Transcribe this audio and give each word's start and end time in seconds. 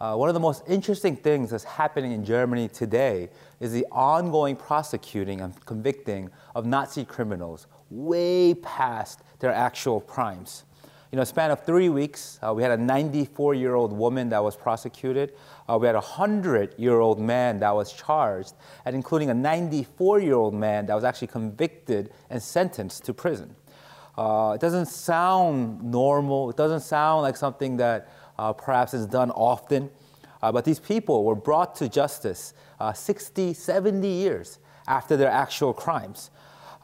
Uh, 0.00 0.14
one 0.14 0.28
of 0.28 0.34
the 0.34 0.40
most 0.40 0.62
interesting 0.68 1.16
things 1.16 1.50
that's 1.50 1.64
happening 1.64 2.12
in 2.12 2.24
Germany 2.24 2.68
today 2.68 3.28
is 3.58 3.72
the 3.72 3.84
ongoing 3.90 4.54
prosecuting 4.54 5.40
and 5.40 5.64
convicting 5.66 6.30
of 6.54 6.64
Nazi 6.64 7.04
criminals 7.04 7.66
way 7.90 8.54
past 8.54 9.22
their 9.40 9.52
actual 9.52 10.00
crimes. 10.00 10.62
You 11.10 11.16
know, 11.16 11.22
a 11.22 11.26
span 11.26 11.50
of 11.50 11.64
three 11.64 11.88
weeks, 11.88 12.38
uh, 12.46 12.52
we 12.54 12.62
had 12.62 12.70
a 12.70 12.76
94 12.76 13.54
year 13.54 13.74
old 13.74 13.92
woman 13.92 14.28
that 14.28 14.44
was 14.44 14.56
prosecuted. 14.56 15.32
Uh, 15.68 15.76
we 15.80 15.86
had 15.86 15.96
a 15.96 16.00
100 16.00 16.74
year 16.78 17.00
old 17.00 17.18
man 17.18 17.58
that 17.58 17.74
was 17.74 17.92
charged, 17.92 18.52
and 18.84 18.94
including 18.94 19.30
a 19.30 19.34
94 19.34 20.20
year 20.20 20.34
old 20.34 20.54
man 20.54 20.86
that 20.86 20.94
was 20.94 21.02
actually 21.02 21.28
convicted 21.28 22.12
and 22.30 22.40
sentenced 22.40 23.04
to 23.04 23.14
prison. 23.14 23.56
Uh, 24.18 24.52
it 24.52 24.60
doesn't 24.60 24.86
sound 24.86 25.82
normal. 25.82 26.50
It 26.50 26.56
doesn't 26.56 26.80
sound 26.80 27.22
like 27.22 27.36
something 27.36 27.76
that 27.78 28.12
perhaps 28.52 28.94
is 28.94 29.06
done 29.06 29.30
often. 29.32 29.90
Uh, 30.42 30.52
but 30.52 30.64
these 30.64 30.78
people 30.78 31.24
were 31.24 31.34
brought 31.34 31.74
to 31.76 31.88
justice 31.88 32.54
uh, 32.80 32.92
60, 32.92 33.54
70 33.54 34.06
years 34.06 34.58
after 34.86 35.16
their 35.16 35.30
actual 35.30 35.72
crimes. 35.72 36.30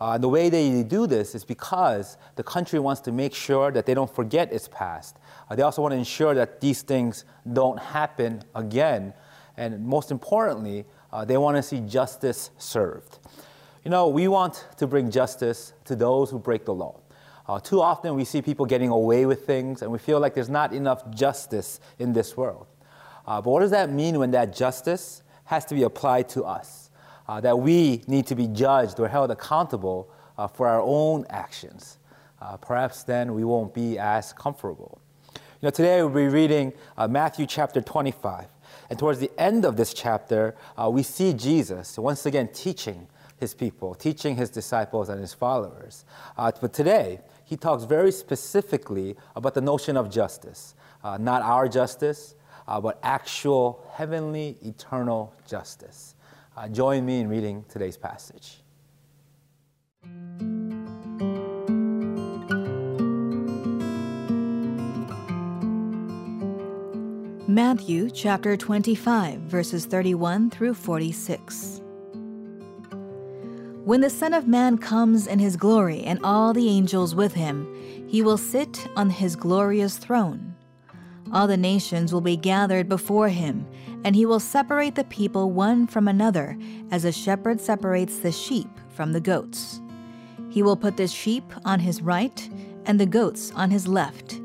Uh, 0.00 0.19
the 0.19 0.28
way 0.28 0.50
they 0.50 0.82
do 0.82 1.06
this 1.06 1.34
is 1.34 1.44
because 1.44 2.16
the 2.34 2.42
country 2.42 2.78
wants 2.78 3.00
to 3.00 3.12
make 3.12 3.32
sure 3.32 3.70
that 3.70 3.86
they 3.86 3.94
don't 3.94 4.12
forget 4.12 4.52
its 4.52 4.69
past. 4.69 5.16
Uh, 5.48 5.55
they 5.55 5.62
also 5.62 5.82
want 5.82 5.92
to 5.92 5.98
ensure 5.98 6.34
that 6.34 6.60
these 6.60 6.82
things 6.82 7.25
don't 7.52 7.78
happen 7.78 8.42
again. 8.55 9.14
And 9.56 9.86
most 9.86 10.10
importantly, 10.10 10.84
uh, 11.12 11.25
they 11.25 11.36
want 11.36 11.56
to 11.56 11.62
see 11.62 11.78
justice 11.80 12.50
served. 12.58 13.19
You 13.84 13.91
know, 13.91 14.08
we 14.08 14.27
want 14.27 14.66
to 14.78 14.86
bring 14.86 15.10
justice 15.10 15.75
to 15.84 15.94
those 15.94 16.30
who 16.30 16.38
break 16.41 16.64
the 16.64 16.75
law. 16.75 17.00
Uh, 17.47 17.61
too 17.61 17.81
often 17.81 18.14
we 18.14 18.25
see 18.25 18.41
people 18.41 18.64
getting 18.64 18.89
away 18.89 19.27
with 19.27 19.47
things, 19.47 19.83
and 19.83 19.91
we 19.92 19.98
feel 19.98 20.19
like 20.19 20.34
there's 20.34 20.48
not 20.48 20.73
enough 20.73 21.09
justice 21.11 21.78
in 21.98 22.12
this 22.12 22.37
world. 22.37 22.67
Uh, 23.27 23.41
but 23.41 23.50
what 23.50 23.61
does 23.61 23.70
that 23.70 23.91
mean 23.91 24.19
when 24.19 24.31
that 24.31 24.55
justice 24.55 25.23
has 25.45 25.65
to 25.67 25.75
be 25.75 25.83
applied 25.83 26.28
to 26.31 26.45
us? 26.45 26.91
Uh, 27.27 27.41
that 27.41 27.59
we 27.59 28.03
need 28.06 28.27
to 28.27 28.34
be 28.34 28.47
judged 28.47 29.00
or 29.00 29.09
held 29.09 29.31
accountable 29.31 30.11
uh, 30.37 30.47
for 30.47 30.69
our 30.69 30.83
own 30.83 31.25
actions. 31.31 31.98
Uh, 32.41 32.56
perhaps 32.59 33.03
then 33.03 33.34
we 33.34 33.45
won't 33.45 33.72
be 33.72 33.98
as 33.98 34.33
comfortable. 34.34 35.00
You 35.34 35.69
know, 35.69 35.70
today 35.70 36.03
we'll 36.03 36.11
be 36.11 36.28
reading 36.28 36.75
uh, 36.98 37.09
Matthew 37.09 37.47
chapter 37.47 37.81
25. 37.81 38.47
And 38.91 38.98
towards 38.98 39.20
the 39.20 39.31
end 39.39 39.65
of 39.65 39.77
this 39.77 39.95
chapter, 39.95 40.55
we 40.91 41.03
see 41.03 41.33
Jesus 41.33 41.98
once 41.98 42.27
again 42.27 42.48
teaching 42.48 43.06
his 43.39 43.55
people, 43.55 43.95
teaching 43.95 44.37
his 44.37 44.50
disciples 44.50 45.09
and 45.09 45.20
his 45.20 45.33
followers. 45.33 46.05
but 46.37 46.72
today, 46.75 47.20
he 47.45 47.56
talks 47.56 47.84
very 47.84 48.11
specifically 48.11 49.17
about 49.37 49.55
the 49.55 49.61
notion 49.61 49.97
of 49.97 50.11
justice. 50.11 50.75
Uh, 51.03 51.19
not 51.19 51.42
our 51.42 51.69
justice, 51.69 52.34
uh, 52.67 52.81
but 52.81 52.98
actual 53.03 53.87
heavenly, 53.92 54.56
eternal 54.62 55.34
justice. 55.47 56.15
Uh, 56.56 56.69
join 56.69 57.05
me 57.05 57.20
in 57.20 57.28
reading 57.28 57.65
today's 57.69 57.97
passage. 57.97 58.61
Matthew 67.47 68.10
chapter 68.10 68.56
25, 68.56 69.41
verses 69.43 69.87
31 69.87 70.50
through 70.50 70.75
46. 70.75 71.84
When 73.84 74.00
the 74.00 74.09
Son 74.09 74.33
of 74.33 74.49
Man 74.49 74.78
comes 74.78 75.27
in 75.27 75.39
his 75.39 75.59
glory 75.59 76.05
and 76.05 76.19
all 76.25 76.55
the 76.55 76.71
angels 76.71 77.15
with 77.15 77.34
him, 77.34 77.69
he 78.09 78.22
will 78.22 78.39
sit 78.39 78.89
on 78.97 79.11
his 79.11 79.37
glorious 79.37 79.99
throne. 79.99 80.55
All 81.31 81.47
the 81.47 81.59
nations 81.59 82.11
will 82.11 82.22
be 82.22 82.39
gathered 82.39 82.89
before 82.89 83.28
him, 83.28 83.67
and 84.03 84.17
he 84.17 84.25
will 84.25 84.41
separate 84.41 84.95
the 84.95 85.05
people 85.05 85.50
one 85.50 85.87
from 85.87 86.09
another, 86.09 86.56
as 86.91 87.05
a 87.05 87.12
shepherd 87.12 87.61
separates 87.61 88.21
the 88.21 88.33
sheep 88.33 88.71
from 88.89 89.12
the 89.12 89.21
goats. 89.21 89.83
He 90.49 90.62
will 90.62 90.77
put 90.77 90.97
the 90.97 91.06
sheep 91.06 91.53
on 91.66 91.81
his 91.81 92.01
right 92.01 92.49
and 92.87 92.99
the 92.99 93.05
goats 93.05 93.53
on 93.55 93.71
his 93.71 93.87
left. 93.87 94.41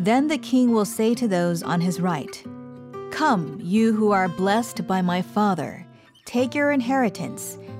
Then 0.00 0.26
the 0.26 0.38
king 0.38 0.72
will 0.72 0.84
say 0.84 1.14
to 1.14 1.28
those 1.28 1.62
on 1.62 1.80
his 1.80 2.00
right, 2.00 2.42
Come, 3.12 3.60
you 3.62 3.92
who 3.92 4.10
are 4.10 4.28
blessed 4.28 4.84
by 4.88 5.00
my 5.00 5.22
Father, 5.22 5.86
take 6.24 6.56
your 6.56 6.72
inheritance 6.72 7.56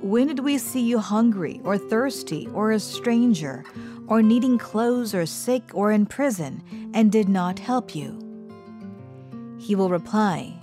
when 0.00 0.28
did 0.28 0.38
we 0.40 0.58
see 0.58 0.80
you 0.80 0.98
hungry 0.98 1.60
or 1.64 1.76
thirsty 1.76 2.48
or 2.54 2.70
a 2.70 2.80
stranger 2.80 3.64
or 4.06 4.22
needing 4.22 4.56
clothes 4.56 5.14
or 5.14 5.26
sick 5.26 5.62
or 5.74 5.90
in 5.90 6.06
prison 6.06 6.62
and 6.94 7.10
did 7.10 7.28
not 7.28 7.58
help 7.58 7.94
you? 7.94 8.16
He 9.58 9.74
will 9.74 9.90
reply, 9.90 10.54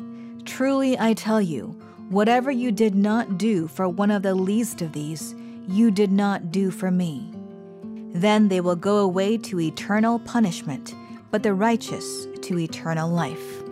Truly 0.46 0.98
I 0.98 1.14
tell 1.14 1.42
you, 1.42 1.78
whatever 2.10 2.50
you 2.50 2.72
did 2.72 2.96
not 2.96 3.38
do 3.38 3.68
for 3.68 3.90
one 3.90 4.12
of 4.12 4.22
the 4.22 4.36
least 4.36 4.82
of 4.82 4.94
these, 4.94 5.36
you 5.68 5.92
did 5.92 6.12
not 6.12 6.52
do 6.52 6.72
for 6.72 6.92
me. 6.92 7.32
Then 8.14 8.48
they 8.48 8.62
will 8.62 8.76
go 8.76 9.00
away 9.00 9.38
to 9.40 9.60
eternal 9.60 10.20
punishment, 10.20 10.96
but 11.32 11.44
the 11.44 11.54
righteous 11.54 12.28
to 12.44 12.60
eternal 12.60 13.10
life. 13.10 13.65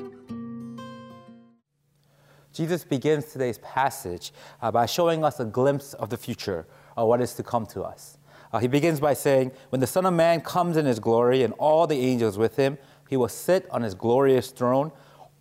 Jesus 2.53 2.83
begins 2.83 3.25
today's 3.25 3.57
passage 3.57 4.31
uh, 4.61 4.71
by 4.71 4.85
showing 4.85 5.25
us 5.25 5.39
a 5.39 5.45
glimpse 5.45 5.93
of 5.95 6.09
the 6.09 6.17
future, 6.17 6.67
of 6.95 7.07
what 7.07 7.19
is 7.19 7.33
to 7.33 7.43
come 7.43 7.65
to 7.67 7.81
us. 7.81 8.19
Uh, 8.51 8.59
he 8.59 8.67
begins 8.67 8.99
by 8.99 9.15
saying, 9.15 9.51
When 9.69 9.81
the 9.81 9.87
Son 9.87 10.05
of 10.05 10.13
Man 10.13 10.39
comes 10.41 10.77
in 10.77 10.85
his 10.85 10.99
glory 10.99 11.41
and 11.41 11.53
all 11.57 11.87
the 11.87 11.99
angels 11.99 12.37
with 12.37 12.55
him, 12.55 12.77
he 13.09 13.17
will 13.17 13.27
sit 13.27 13.67
on 13.71 13.81
his 13.81 13.95
glorious 13.95 14.51
throne. 14.51 14.91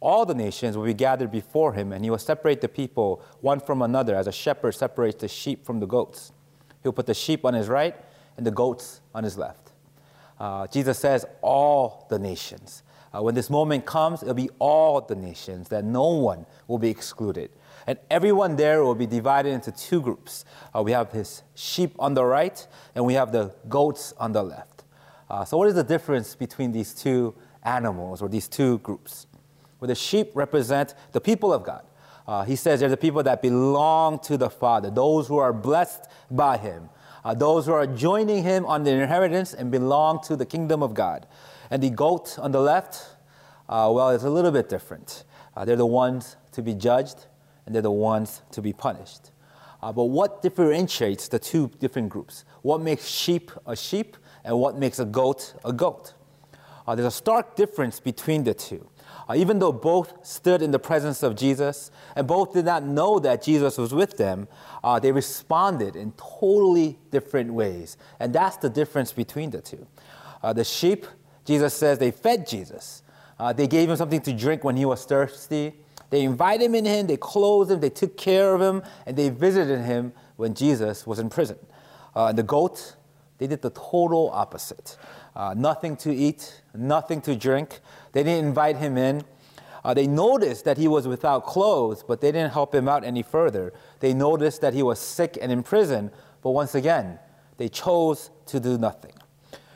All 0.00 0.24
the 0.24 0.34
nations 0.34 0.76
will 0.76 0.86
be 0.86 0.94
gathered 0.94 1.30
before 1.30 1.74
him, 1.74 1.92
and 1.92 2.02
he 2.02 2.10
will 2.10 2.18
separate 2.18 2.62
the 2.62 2.68
people 2.68 3.22
one 3.42 3.60
from 3.60 3.82
another, 3.82 4.16
as 4.16 4.26
a 4.26 4.32
shepherd 4.32 4.72
separates 4.72 5.20
the 5.20 5.28
sheep 5.28 5.64
from 5.64 5.80
the 5.80 5.86
goats. 5.86 6.32
He'll 6.82 6.92
put 6.92 7.06
the 7.06 7.14
sheep 7.14 7.44
on 7.44 7.54
his 7.54 7.68
right 7.68 7.94
and 8.36 8.46
the 8.46 8.50
goats 8.50 9.02
on 9.14 9.22
his 9.22 9.36
left. 9.36 9.72
Uh, 10.40 10.66
Jesus 10.66 10.98
says, 10.98 11.24
all 11.42 12.06
the 12.08 12.18
nations. 12.18 12.82
Uh, 13.14 13.22
when 13.22 13.34
this 13.34 13.50
moment 13.50 13.84
comes, 13.84 14.22
it'll 14.22 14.34
be 14.34 14.50
all 14.58 15.00
the 15.00 15.14
nations, 15.14 15.68
that 15.68 15.84
no 15.84 16.08
one 16.08 16.46
will 16.66 16.78
be 16.78 16.88
excluded. 16.88 17.50
And 17.86 17.98
everyone 18.10 18.56
there 18.56 18.84
will 18.84 18.94
be 18.94 19.06
divided 19.06 19.50
into 19.50 19.72
two 19.72 20.00
groups. 20.00 20.44
Uh, 20.74 20.82
we 20.82 20.92
have 20.92 21.12
his 21.12 21.42
sheep 21.54 21.94
on 21.98 22.14
the 22.14 22.24
right, 22.24 22.66
and 22.94 23.04
we 23.04 23.14
have 23.14 23.32
the 23.32 23.54
goats 23.68 24.14
on 24.18 24.32
the 24.32 24.42
left. 24.42 24.84
Uh, 25.28 25.44
so, 25.44 25.56
what 25.58 25.68
is 25.68 25.74
the 25.74 25.84
difference 25.84 26.34
between 26.34 26.72
these 26.72 26.94
two 26.94 27.34
animals 27.64 28.22
or 28.22 28.28
these 28.28 28.48
two 28.48 28.78
groups? 28.78 29.26
Well, 29.80 29.88
the 29.88 29.94
sheep 29.94 30.30
represent 30.34 30.94
the 31.12 31.20
people 31.20 31.52
of 31.52 31.64
God. 31.64 31.84
Uh, 32.26 32.44
he 32.44 32.54
says 32.54 32.80
they're 32.80 32.88
the 32.88 32.96
people 32.96 33.22
that 33.24 33.42
belong 33.42 34.20
to 34.20 34.36
the 34.36 34.48
Father, 34.48 34.90
those 34.90 35.26
who 35.26 35.38
are 35.38 35.52
blessed 35.52 36.04
by 36.30 36.56
him 36.56 36.88
uh, 37.24 37.34
those 37.34 37.66
who 37.66 37.72
are 37.72 37.86
joining 37.86 38.42
him 38.42 38.66
on 38.66 38.82
the 38.82 38.90
inheritance 38.90 39.54
and 39.54 39.70
belong 39.70 40.20
to 40.24 40.36
the 40.36 40.46
kingdom 40.46 40.82
of 40.82 40.94
God. 40.94 41.26
And 41.72 41.82
the 41.82 41.88
goat 41.88 42.38
on 42.38 42.52
the 42.52 42.60
left, 42.60 43.16
uh, 43.66 43.90
well, 43.94 44.10
it's 44.10 44.24
a 44.24 44.30
little 44.30 44.50
bit 44.50 44.68
different. 44.68 45.24
Uh, 45.56 45.64
they're 45.64 45.74
the 45.74 45.86
ones 45.86 46.36
to 46.52 46.60
be 46.60 46.74
judged, 46.74 47.24
and 47.64 47.74
they're 47.74 47.80
the 47.80 47.90
ones 47.90 48.42
to 48.50 48.60
be 48.60 48.74
punished. 48.74 49.30
Uh, 49.82 49.90
but 49.90 50.04
what 50.04 50.42
differentiates 50.42 51.28
the 51.28 51.38
two 51.38 51.70
different 51.80 52.10
groups? 52.10 52.44
What 52.60 52.82
makes 52.82 53.06
sheep 53.06 53.50
a 53.66 53.74
sheep, 53.74 54.18
and 54.44 54.58
what 54.58 54.76
makes 54.76 54.98
a 54.98 55.06
goat 55.06 55.54
a 55.64 55.72
goat? 55.72 56.12
Uh, 56.86 56.94
there's 56.94 57.06
a 57.06 57.10
stark 57.10 57.56
difference 57.56 58.00
between 58.00 58.44
the 58.44 58.52
two. 58.52 58.86
Uh, 59.26 59.34
even 59.34 59.58
though 59.58 59.72
both 59.72 60.26
stood 60.26 60.60
in 60.60 60.72
the 60.72 60.78
presence 60.78 61.22
of 61.22 61.36
Jesus 61.36 61.90
and 62.16 62.26
both 62.26 62.52
did 62.52 62.66
not 62.66 62.82
know 62.82 63.18
that 63.18 63.42
Jesus 63.42 63.78
was 63.78 63.94
with 63.94 64.18
them, 64.18 64.46
uh, 64.84 64.98
they 64.98 65.10
responded 65.10 65.96
in 65.96 66.12
totally 66.18 66.98
different 67.10 67.54
ways. 67.54 67.96
And 68.20 68.34
that's 68.34 68.58
the 68.58 68.68
difference 68.68 69.10
between 69.10 69.48
the 69.48 69.62
two. 69.62 69.86
The 70.42 70.64
sheep, 70.64 71.06
Jesus 71.44 71.74
says, 71.74 71.98
they 71.98 72.10
fed 72.10 72.46
Jesus. 72.46 73.02
Uh, 73.38 73.52
they 73.52 73.66
gave 73.66 73.90
him 73.90 73.96
something 73.96 74.20
to 74.20 74.32
drink 74.32 74.62
when 74.64 74.76
he 74.76 74.84
was 74.84 75.04
thirsty. 75.04 75.74
They 76.10 76.22
invited 76.22 76.64
him 76.64 76.74
in 76.74 76.84
him, 76.84 77.06
they 77.06 77.16
clothed 77.16 77.70
him, 77.70 77.80
they 77.80 77.90
took 77.90 78.16
care 78.16 78.54
of 78.54 78.60
him, 78.60 78.82
and 79.06 79.16
they 79.16 79.30
visited 79.30 79.80
him 79.80 80.12
when 80.36 80.54
Jesus 80.54 81.06
was 81.06 81.18
in 81.18 81.30
prison. 81.30 81.58
Uh, 82.14 82.32
the 82.32 82.42
goat, 82.42 82.96
they 83.38 83.46
did 83.46 83.62
the 83.62 83.70
total 83.70 84.30
opposite. 84.32 84.98
Uh, 85.34 85.54
nothing 85.56 85.96
to 85.96 86.14
eat, 86.14 86.62
nothing 86.74 87.20
to 87.22 87.34
drink. 87.34 87.80
They 88.12 88.22
didn't 88.22 88.46
invite 88.46 88.76
him 88.76 88.98
in. 88.98 89.24
Uh, 89.84 89.94
they 89.94 90.06
noticed 90.06 90.64
that 90.66 90.76
he 90.76 90.86
was 90.86 91.08
without 91.08 91.46
clothes, 91.46 92.04
but 92.06 92.20
they 92.20 92.30
didn't 92.30 92.52
help 92.52 92.74
him 92.74 92.88
out 92.88 93.04
any 93.04 93.22
further. 93.22 93.72
They 94.00 94.14
noticed 94.14 94.60
that 94.60 94.74
he 94.74 94.82
was 94.82 94.98
sick 94.98 95.38
and 95.40 95.50
in 95.50 95.62
prison, 95.62 96.10
but 96.42 96.50
once 96.50 96.74
again, 96.74 97.18
they 97.56 97.68
chose 97.68 98.30
to 98.46 98.60
do 98.60 98.78
nothing. 98.78 99.12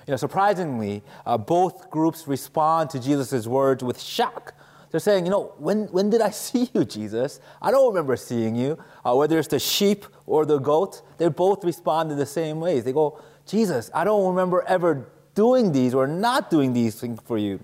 You 0.06 0.12
know, 0.12 0.16
surprisingly, 0.16 1.02
uh, 1.24 1.36
both 1.36 1.90
groups 1.90 2.28
respond 2.28 2.90
to 2.90 3.00
Jesus' 3.00 3.46
words 3.46 3.82
with 3.82 4.00
shock. 4.00 4.54
They're 4.90 5.00
saying, 5.00 5.24
you 5.26 5.30
know, 5.30 5.52
when, 5.58 5.86
when 5.86 6.10
did 6.10 6.20
I 6.20 6.30
see 6.46 6.70
you, 6.72 6.84
Jesus? 6.84 7.40
I 7.60 7.70
don't 7.70 7.88
remember 7.88 8.16
seeing 8.16 8.54
you. 8.54 8.78
Uh, 9.04 9.14
whether 9.14 9.38
it's 9.38 9.48
the 9.48 9.58
sheep 9.58 10.06
or 10.26 10.46
the 10.46 10.58
goat, 10.58 11.02
they 11.18 11.28
both 11.28 11.64
respond 11.64 12.12
in 12.12 12.18
the 12.18 12.26
same 12.26 12.60
ways. 12.60 12.84
They 12.84 12.92
go, 12.92 13.20
Jesus, 13.46 13.90
I 13.92 14.04
don't 14.04 14.28
remember 14.28 14.64
ever 14.66 15.08
doing 15.34 15.72
these 15.72 15.92
or 15.92 16.06
not 16.06 16.50
doing 16.50 16.72
these 16.72 17.00
things 17.00 17.20
for 17.24 17.36
you. 17.36 17.60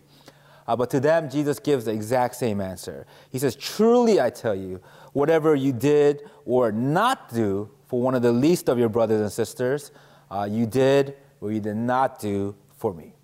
Uh, 0.66 0.76
but 0.76 0.90
to 0.90 1.00
them, 1.00 1.28
Jesus 1.30 1.58
gives 1.58 1.84
the 1.84 1.92
exact 1.92 2.36
same 2.36 2.60
answer. 2.60 3.06
He 3.30 3.38
says, 3.38 3.56
Truly 3.56 4.20
I 4.20 4.30
tell 4.30 4.54
you, 4.54 4.80
whatever 5.12 5.54
you 5.54 5.72
did 5.72 6.22
or 6.44 6.70
not 6.70 7.32
do 7.32 7.70
for 7.86 8.00
one 8.00 8.14
of 8.14 8.22
the 8.22 8.32
least 8.32 8.68
of 8.68 8.78
your 8.78 8.88
brothers 8.88 9.20
and 9.20 9.32
sisters, 9.32 9.90
uh, 10.30 10.48
you 10.50 10.66
did 10.66 11.16
or 11.42 11.52
you 11.52 11.60
did 11.60 11.76
not 11.76 12.18
do 12.18 12.54
for 12.78 12.94
me. 12.94 13.14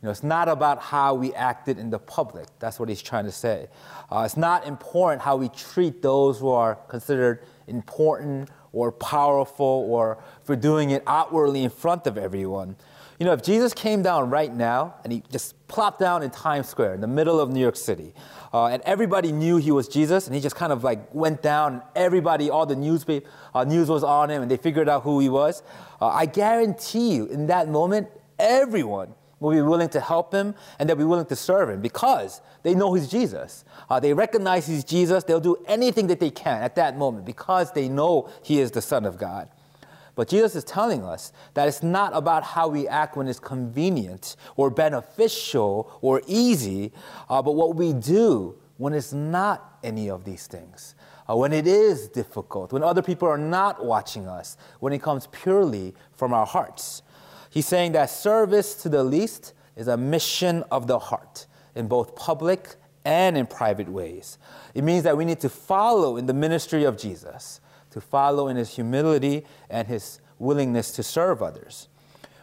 You 0.00 0.06
know, 0.06 0.10
it's 0.10 0.22
not 0.22 0.48
about 0.48 0.80
how 0.80 1.14
we 1.14 1.34
acted 1.34 1.78
in 1.78 1.90
the 1.90 1.98
public. 1.98 2.46
That's 2.60 2.78
what 2.80 2.88
he's 2.88 3.02
trying 3.02 3.24
to 3.24 3.32
say. 3.32 3.68
Uh, 4.10 4.22
it's 4.24 4.36
not 4.36 4.66
important 4.66 5.22
how 5.22 5.36
we 5.36 5.48
treat 5.48 6.02
those 6.02 6.38
who 6.38 6.48
are 6.48 6.76
considered 6.88 7.44
important 7.66 8.48
or 8.72 8.92
powerful 8.92 9.86
or 9.90 10.22
for 10.44 10.54
doing 10.54 10.90
it 10.90 11.02
outwardly 11.06 11.64
in 11.64 11.70
front 11.70 12.06
of 12.06 12.16
everyone. 12.16 12.76
You 13.18 13.26
know, 13.26 13.32
if 13.32 13.42
Jesus 13.42 13.74
came 13.74 14.02
down 14.02 14.30
right 14.30 14.54
now 14.54 14.94
and 15.02 15.12
he 15.12 15.24
just 15.32 15.66
plopped 15.66 15.98
down 15.98 16.22
in 16.22 16.30
Times 16.30 16.68
Square 16.68 16.94
in 16.94 17.00
the 17.00 17.08
middle 17.08 17.40
of 17.40 17.50
New 17.50 17.60
York 17.60 17.74
City, 17.74 18.14
uh, 18.54 18.66
and 18.66 18.80
everybody 18.82 19.32
knew 19.32 19.56
he 19.56 19.72
was 19.72 19.88
Jesus, 19.88 20.26
and 20.26 20.36
he 20.36 20.40
just 20.40 20.54
kind 20.54 20.72
of 20.72 20.84
like 20.84 21.12
went 21.12 21.42
down, 21.42 21.74
and 21.74 21.82
everybody, 21.96 22.48
all 22.48 22.64
the 22.64 22.76
newspaper 22.76 23.28
uh, 23.54 23.64
news 23.64 23.88
was 23.88 24.04
on 24.04 24.30
him, 24.30 24.42
and 24.42 24.50
they 24.50 24.56
figured 24.56 24.88
out 24.88 25.02
who 25.02 25.18
he 25.18 25.28
was. 25.28 25.64
Uh, 26.00 26.06
I 26.06 26.26
guarantee 26.26 27.16
you, 27.16 27.26
in 27.26 27.48
that 27.48 27.68
moment, 27.68 28.08
everyone 28.38 29.14
will 29.40 29.52
be 29.52 29.62
willing 29.62 29.88
to 29.88 30.00
help 30.00 30.32
him 30.32 30.54
and 30.78 30.88
they'll 30.88 30.96
be 30.96 31.04
willing 31.04 31.26
to 31.26 31.36
serve 31.36 31.70
him 31.70 31.80
because 31.80 32.40
they 32.62 32.74
know 32.74 32.94
he's 32.94 33.08
Jesus. 33.08 33.64
Uh, 33.88 34.00
they 34.00 34.12
recognize 34.12 34.66
he's 34.66 34.84
Jesus. 34.84 35.24
They'll 35.24 35.40
do 35.40 35.56
anything 35.66 36.08
that 36.08 36.20
they 36.20 36.30
can 36.30 36.62
at 36.62 36.74
that 36.74 36.96
moment 36.96 37.24
because 37.24 37.72
they 37.72 37.88
know 37.88 38.28
he 38.42 38.60
is 38.60 38.72
the 38.72 38.82
Son 38.82 39.04
of 39.04 39.16
God. 39.16 39.48
But 40.18 40.26
Jesus 40.26 40.56
is 40.56 40.64
telling 40.64 41.04
us 41.04 41.32
that 41.54 41.68
it's 41.68 41.80
not 41.80 42.10
about 42.12 42.42
how 42.42 42.66
we 42.66 42.88
act 42.88 43.16
when 43.16 43.28
it's 43.28 43.38
convenient 43.38 44.34
or 44.56 44.68
beneficial 44.68 45.96
or 46.00 46.22
easy, 46.26 46.90
uh, 47.28 47.40
but 47.40 47.52
what 47.52 47.76
we 47.76 47.92
do 47.92 48.58
when 48.78 48.94
it's 48.94 49.12
not 49.12 49.78
any 49.84 50.10
of 50.10 50.24
these 50.24 50.48
things. 50.48 50.96
Uh, 51.30 51.36
when 51.36 51.52
it 51.52 51.68
is 51.68 52.08
difficult, 52.08 52.72
when 52.72 52.82
other 52.82 53.00
people 53.00 53.28
are 53.28 53.38
not 53.38 53.84
watching 53.84 54.26
us, 54.26 54.56
when 54.80 54.92
it 54.92 55.00
comes 55.00 55.28
purely 55.28 55.94
from 56.10 56.32
our 56.32 56.46
hearts. 56.46 57.02
He's 57.48 57.68
saying 57.68 57.92
that 57.92 58.10
service 58.10 58.74
to 58.82 58.88
the 58.88 59.04
least 59.04 59.52
is 59.76 59.86
a 59.86 59.96
mission 59.96 60.64
of 60.72 60.88
the 60.88 60.98
heart 60.98 61.46
in 61.76 61.86
both 61.86 62.16
public 62.16 62.74
and 63.04 63.38
in 63.38 63.46
private 63.46 63.88
ways. 63.88 64.36
It 64.74 64.82
means 64.82 65.04
that 65.04 65.16
we 65.16 65.24
need 65.24 65.38
to 65.42 65.48
follow 65.48 66.16
in 66.16 66.26
the 66.26 66.34
ministry 66.34 66.82
of 66.82 66.98
Jesus 66.98 67.60
to 67.90 68.00
follow 68.00 68.48
in 68.48 68.56
his 68.56 68.74
humility 68.74 69.44
and 69.70 69.88
his 69.88 70.20
willingness 70.38 70.92
to 70.92 71.02
serve 71.02 71.42
others. 71.42 71.88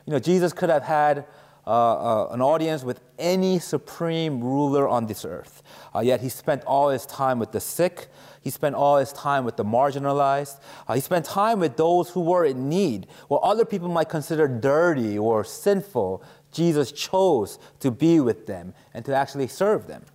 You 0.05 0.13
know, 0.13 0.19
Jesus 0.19 0.53
could 0.53 0.69
have 0.69 0.83
had 0.83 1.25
uh, 1.67 1.69
uh, 1.69 2.27
an 2.31 2.41
audience 2.41 2.83
with 2.83 3.01
any 3.17 3.57
supreme 3.57 4.43
ruler 4.43 4.87
on 4.87 5.07
this 5.07 5.25
earth, 5.25 5.63
uh, 5.95 5.99
yet 5.99 6.21
he 6.21 6.29
spent 6.29 6.63
all 6.65 6.89
his 6.89 7.07
time 7.07 7.39
with 7.39 7.51
the 7.51 7.59
sick. 7.59 8.07
He 8.41 8.51
spent 8.51 8.75
all 8.75 8.97
his 8.97 9.11
time 9.11 9.45
with 9.45 9.57
the 9.57 9.65
marginalized. 9.65 10.59
Uh, 10.87 10.93
he 10.93 11.01
spent 11.01 11.25
time 11.25 11.59
with 11.59 11.77
those 11.77 12.11
who 12.11 12.21
were 12.21 12.45
in 12.45 12.69
need. 12.69 13.07
What 13.27 13.41
other 13.41 13.65
people 13.65 13.89
might 13.89 14.09
consider 14.09 14.47
dirty 14.47 15.17
or 15.17 15.43
sinful, 15.43 16.21
Jesus 16.51 16.91
chose 16.91 17.57
to 17.79 17.89
be 17.89 18.19
with 18.19 18.45
them 18.45 18.75
and 18.93 19.03
to 19.05 19.15
actually 19.15 19.47
serve 19.47 19.87
them. 19.87 20.05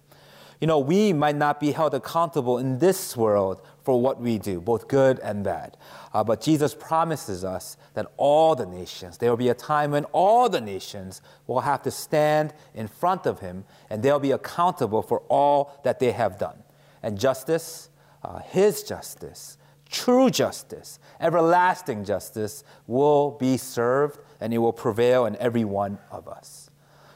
You 0.60 0.66
know, 0.66 0.78
we 0.78 1.14
might 1.14 1.36
not 1.36 1.58
be 1.58 1.72
held 1.72 1.94
accountable 1.94 2.58
in 2.58 2.78
this 2.78 3.16
world 3.16 3.62
for 3.82 4.00
what 4.00 4.20
we 4.20 4.38
do, 4.38 4.60
both 4.60 4.88
good 4.88 5.18
and 5.20 5.42
bad. 5.42 5.78
Uh, 6.12 6.22
but 6.22 6.42
Jesus 6.42 6.74
promises 6.74 7.44
us 7.44 7.78
that 7.94 8.06
all 8.18 8.54
the 8.54 8.66
nations, 8.66 9.16
there 9.16 9.30
will 9.30 9.38
be 9.38 9.48
a 9.48 9.54
time 9.54 9.92
when 9.92 10.04
all 10.06 10.50
the 10.50 10.60
nations 10.60 11.22
will 11.46 11.60
have 11.60 11.82
to 11.84 11.90
stand 11.90 12.52
in 12.74 12.88
front 12.88 13.24
of 13.24 13.40
him 13.40 13.64
and 13.88 14.02
they'll 14.02 14.20
be 14.20 14.32
accountable 14.32 15.00
for 15.00 15.20
all 15.28 15.80
that 15.82 15.98
they 15.98 16.12
have 16.12 16.38
done. 16.38 16.62
And 17.02 17.18
justice, 17.18 17.88
uh, 18.22 18.40
his 18.40 18.82
justice, 18.82 19.56
true 19.88 20.28
justice, 20.28 20.98
everlasting 21.20 22.04
justice 22.04 22.64
will 22.86 23.30
be 23.30 23.56
served 23.56 24.18
and 24.40 24.52
it 24.52 24.58
will 24.58 24.74
prevail 24.74 25.24
in 25.24 25.36
every 25.36 25.64
one 25.64 25.98
of 26.10 26.28
us. 26.28 26.70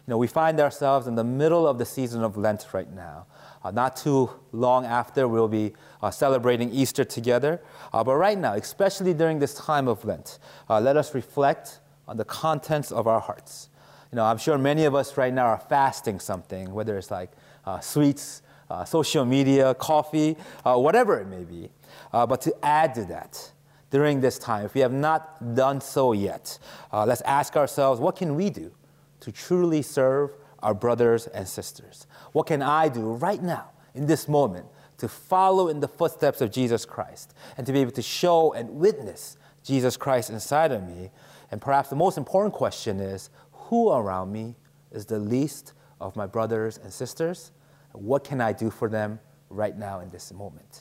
You 0.06 0.12
know, 0.12 0.18
we 0.18 0.26
find 0.26 0.60
ourselves 0.60 1.06
in 1.06 1.14
the 1.14 1.24
middle 1.24 1.66
of 1.66 1.78
the 1.78 1.86
season 1.86 2.22
of 2.22 2.36
Lent 2.36 2.66
right 2.72 2.92
now. 2.92 3.26
Uh, 3.64 3.70
not 3.70 3.96
too 3.96 4.30
long 4.52 4.84
after, 4.84 5.26
we'll 5.26 5.48
be 5.48 5.72
uh, 6.02 6.10
celebrating 6.10 6.70
Easter 6.70 7.02
together. 7.02 7.62
Uh, 7.94 8.04
but 8.04 8.16
right 8.16 8.36
now, 8.36 8.52
especially 8.52 9.14
during 9.14 9.38
this 9.38 9.54
time 9.54 9.88
of 9.88 10.04
Lent, 10.04 10.38
uh, 10.68 10.78
let 10.78 10.98
us 10.98 11.14
reflect 11.14 11.80
on 12.06 12.18
the 12.18 12.24
contents 12.26 12.92
of 12.92 13.06
our 13.06 13.20
hearts. 13.20 13.70
You 14.12 14.16
know, 14.16 14.24
I'm 14.24 14.36
sure 14.36 14.58
many 14.58 14.84
of 14.84 14.94
us 14.94 15.16
right 15.16 15.32
now 15.32 15.46
are 15.46 15.58
fasting 15.58 16.20
something, 16.20 16.74
whether 16.74 16.98
it's 16.98 17.10
like 17.10 17.32
uh, 17.64 17.80
sweets, 17.80 18.42
uh, 18.68 18.84
social 18.84 19.24
media, 19.24 19.74
coffee, 19.74 20.36
whatever 20.64 21.18
it 21.20 21.26
may 21.26 21.44
be. 21.44 21.70
but 22.12 22.40
to 22.42 22.54
add 22.62 22.94
to 22.96 23.04
that, 23.06 23.50
during 23.90 24.20
this 24.20 24.38
time, 24.38 24.66
if 24.66 24.74
we 24.74 24.80
have 24.80 24.92
not 24.92 25.54
done 25.54 25.80
so 25.80 26.12
yet, 26.12 26.58
let's 26.92 27.20
ask 27.22 27.56
ourselves 27.56 28.00
what 28.00 28.16
can 28.16 28.34
we 28.34 28.50
do 28.50 28.72
to 29.20 29.32
truly 29.32 29.82
serve 29.82 30.30
our 30.64 30.74
brothers 30.74 31.28
and 31.28 31.46
sisters? 31.46 32.08
What 32.32 32.46
can 32.46 32.62
I 32.62 32.88
do 32.88 33.12
right 33.12 33.40
now, 33.40 33.70
in 33.94 34.06
this 34.06 34.26
moment, 34.26 34.66
to 34.98 35.06
follow 35.06 35.68
in 35.68 35.78
the 35.78 35.88
footsteps 35.88 36.40
of 36.40 36.50
Jesus 36.50 36.84
Christ 36.84 37.34
and 37.56 37.66
to 37.66 37.72
be 37.72 37.80
able 37.80 37.92
to 37.92 38.02
show 38.02 38.52
and 38.54 38.70
witness 38.70 39.36
Jesus 39.62 39.96
Christ 39.96 40.30
inside 40.30 40.72
of 40.72 40.82
me? 40.82 41.10
And 41.52 41.60
perhaps 41.60 41.90
the 41.90 41.96
most 41.96 42.18
important 42.18 42.54
question 42.54 42.98
is 42.98 43.30
who 43.52 43.92
around 43.92 44.32
me 44.32 44.56
is 44.90 45.06
the 45.06 45.18
least 45.18 45.74
of 46.00 46.16
my 46.16 46.26
brothers 46.26 46.78
and 46.78 46.92
sisters? 46.92 47.52
What 47.92 48.24
can 48.24 48.40
I 48.40 48.52
do 48.52 48.70
for 48.70 48.88
them 48.88 49.20
right 49.50 49.76
now 49.76 50.00
in 50.00 50.10
this 50.10 50.32
moment? 50.32 50.80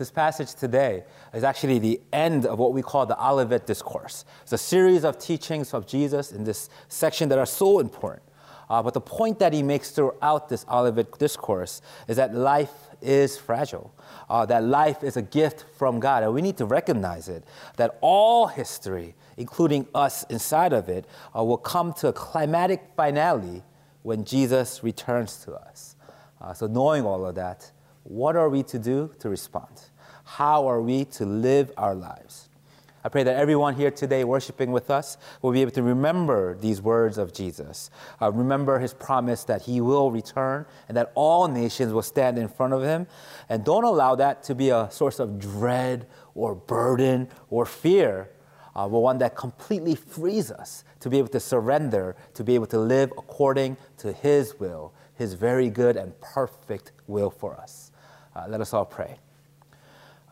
This 0.00 0.10
passage 0.10 0.54
today 0.54 1.04
is 1.34 1.44
actually 1.44 1.78
the 1.78 2.00
end 2.10 2.46
of 2.46 2.58
what 2.58 2.72
we 2.72 2.80
call 2.80 3.04
the 3.04 3.22
Olivet 3.22 3.66
Discourse. 3.66 4.24
It's 4.42 4.52
a 4.52 4.58
series 4.58 5.04
of 5.04 5.18
teachings 5.18 5.74
of 5.74 5.86
Jesus 5.86 6.32
in 6.32 6.42
this 6.42 6.70
section 6.88 7.28
that 7.28 7.38
are 7.38 7.44
so 7.44 7.80
important. 7.80 8.22
Uh, 8.70 8.82
but 8.82 8.94
the 8.94 9.00
point 9.00 9.38
that 9.40 9.52
he 9.52 9.62
makes 9.62 9.90
throughout 9.90 10.48
this 10.48 10.64
Olivet 10.70 11.18
Discourse 11.18 11.82
is 12.08 12.16
that 12.16 12.34
life 12.34 12.72
is 13.02 13.36
fragile, 13.36 13.92
uh, 14.30 14.46
that 14.46 14.64
life 14.64 15.04
is 15.04 15.18
a 15.18 15.22
gift 15.22 15.66
from 15.76 16.00
God, 16.00 16.22
and 16.22 16.32
we 16.32 16.40
need 16.40 16.56
to 16.56 16.64
recognize 16.64 17.28
it, 17.28 17.44
that 17.76 17.98
all 18.00 18.46
history, 18.46 19.14
including 19.36 19.86
us 19.94 20.24
inside 20.30 20.72
of 20.72 20.88
it, 20.88 21.04
uh, 21.36 21.44
will 21.44 21.58
come 21.58 21.92
to 21.94 22.08
a 22.08 22.12
climatic 22.14 22.84
finale 22.96 23.62
when 24.02 24.24
Jesus 24.24 24.82
returns 24.82 25.44
to 25.44 25.52
us. 25.52 25.96
Uh, 26.40 26.54
so, 26.54 26.66
knowing 26.66 27.04
all 27.04 27.26
of 27.26 27.34
that, 27.34 27.70
what 28.04 28.36
are 28.36 28.48
we 28.48 28.62
to 28.62 28.78
do 28.78 29.10
to 29.18 29.28
respond? 29.28 29.89
How 30.34 30.68
are 30.68 30.80
we 30.80 31.06
to 31.06 31.26
live 31.26 31.72
our 31.76 31.92
lives? 31.92 32.48
I 33.02 33.08
pray 33.08 33.24
that 33.24 33.34
everyone 33.34 33.74
here 33.74 33.90
today 33.90 34.22
worshiping 34.22 34.70
with 34.70 34.88
us 34.88 35.18
will 35.42 35.50
be 35.50 35.60
able 35.60 35.72
to 35.72 35.82
remember 35.82 36.56
these 36.56 36.80
words 36.80 37.18
of 37.18 37.34
Jesus. 37.34 37.90
Uh, 38.22 38.30
remember 38.30 38.78
his 38.78 38.94
promise 38.94 39.42
that 39.44 39.62
he 39.62 39.80
will 39.80 40.12
return 40.12 40.66
and 40.86 40.96
that 40.96 41.10
all 41.16 41.48
nations 41.48 41.92
will 41.92 42.02
stand 42.02 42.38
in 42.38 42.46
front 42.46 42.72
of 42.72 42.84
him. 42.84 43.08
And 43.48 43.64
don't 43.64 43.82
allow 43.82 44.14
that 44.14 44.44
to 44.44 44.54
be 44.54 44.70
a 44.70 44.88
source 44.92 45.18
of 45.18 45.40
dread 45.40 46.06
or 46.36 46.54
burden 46.54 47.28
or 47.50 47.66
fear, 47.66 48.30
uh, 48.76 48.86
but 48.86 49.00
one 49.00 49.18
that 49.18 49.34
completely 49.34 49.96
frees 49.96 50.52
us 50.52 50.84
to 51.00 51.10
be 51.10 51.18
able 51.18 51.28
to 51.30 51.40
surrender, 51.40 52.14
to 52.34 52.44
be 52.44 52.54
able 52.54 52.66
to 52.66 52.78
live 52.78 53.12
according 53.18 53.76
to 53.98 54.12
his 54.12 54.60
will, 54.60 54.94
his 55.12 55.34
very 55.34 55.68
good 55.68 55.96
and 55.96 56.18
perfect 56.20 56.92
will 57.08 57.30
for 57.30 57.56
us. 57.56 57.90
Uh, 58.36 58.44
let 58.48 58.60
us 58.60 58.72
all 58.72 58.86
pray. 58.86 59.18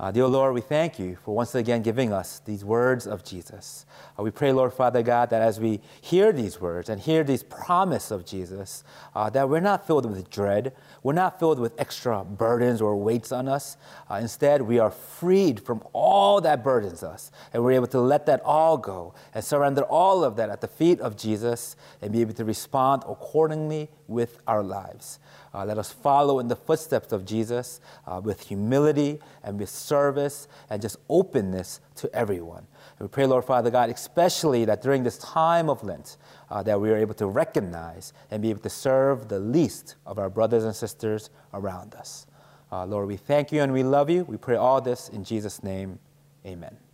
Uh, 0.01 0.13
dear 0.13 0.29
Lord, 0.29 0.55
we 0.55 0.61
thank 0.61 1.01
you 1.01 1.19
for 1.25 1.35
once 1.35 1.57
again 1.57 1.83
giving 1.83 2.13
us 2.13 2.41
these 2.45 2.65
words 2.65 3.05
of 3.05 3.25
Jesus. 3.25 3.85
Uh, 4.17 4.23
we 4.23 4.31
pray, 4.31 4.53
Lord 4.53 4.73
Father 4.73 5.03
God, 5.03 5.29
that 5.31 5.43
as 5.43 5.59
we 5.59 5.81
hear 6.01 6.31
these 6.31 6.61
words 6.61 6.89
and 6.89 7.01
hear 7.01 7.25
these 7.25 7.43
promise 7.43 8.13
of 8.13 8.25
Jesus, 8.25 8.85
uh, 9.17 9.29
that 9.31 9.49
we're 9.49 9.59
not 9.59 9.89
filled 9.89 10.09
with 10.09 10.31
dread, 10.31 10.73
we're 11.03 11.15
not 11.15 11.41
filled 11.41 11.59
with 11.59 11.73
extra 11.81 12.23
burdens 12.23 12.81
or 12.81 12.95
weights 12.95 13.33
on 13.33 13.49
us. 13.49 13.77
Uh, 14.09 14.21
instead, 14.23 14.63
we 14.63 14.79
are 14.79 14.93
freed 14.93 15.59
from 15.59 15.83
all 15.93 16.41
that 16.43 16.63
burdens 16.63 17.03
us, 17.03 17.33
and 17.53 17.65
we're 17.65 17.73
able 17.73 17.89
to 17.89 18.01
let 18.01 18.25
that 18.27 18.41
all 18.45 18.79
go 18.79 19.15
and 19.35 19.45
surrender 19.45 19.83
all 19.83 20.23
of 20.23 20.37
that 20.37 20.49
at 20.49 20.61
the 20.61 20.69
feet 20.69 21.01
of 21.01 21.17
Jesus 21.17 21.75
and 22.01 22.13
be 22.13 22.21
able 22.21 22.35
to 22.35 22.45
respond 22.45 23.03
accordingly 23.09 23.89
with 24.07 24.39
our 24.47 24.63
lives. 24.63 25.19
Uh, 25.55 25.65
let 25.65 25.79
us 25.79 25.93
follow 25.93 26.39
in 26.39 26.49
the 26.49 26.57
footsteps 26.57 27.13
of 27.13 27.25
Jesus 27.25 27.81
uh, 28.07 28.21
with 28.23 28.41
humility 28.49 29.19
and 29.43 29.59
with 29.59 29.69
service 29.69 30.49
and 30.71 30.83
just 30.83 30.97
openness 31.09 31.81
to 31.97 32.15
everyone. 32.15 32.67
And 32.99 33.09
we 33.09 33.13
pray, 33.13 33.27
Lord 33.27 33.45
Father 33.45 33.71
God, 33.71 33.91
especially 33.91 34.65
that 34.67 34.83
during 34.83 35.05
this 35.05 35.19
time 35.19 35.71
of 35.71 35.83
Lent, 35.83 36.17
uh, 36.51 36.63
that 36.63 36.81
we 36.81 36.91
are 36.91 36.97
able 36.97 37.15
to 37.15 37.27
recognize 37.27 38.13
and 38.31 38.43
be 38.43 38.51
able 38.51 38.61
to 38.61 38.71
serve 38.71 39.29
the 39.29 39.39
least 39.39 39.97
of 40.07 40.19
our 40.19 40.31
brothers 40.31 40.65
and 40.65 40.75
sisters 40.75 41.31
around 41.55 41.95
us. 41.95 42.27
Uh, 42.71 42.85
Lord, 42.85 43.09
we 43.09 43.17
thank 43.17 43.51
you 43.53 43.63
and 43.63 43.73
we 43.73 43.83
love 43.83 44.11
you. 44.11 44.25
We 44.25 44.37
pray 44.37 44.57
all 44.57 44.81
this 44.81 45.09
in 45.09 45.25
Jesus' 45.25 45.63
name. 45.63 45.99
Amen. 46.45 46.88